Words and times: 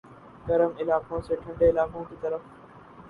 گرم 0.47 0.71
علاقوں 0.79 1.19
سے 1.21 1.35
ٹھنڈے 1.35 1.69
علاقوں 1.69 2.03
کی 2.03 2.15
طرف 2.21 2.41